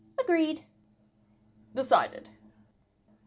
"Agreed." 0.17 0.63
"Decided." 1.75 2.27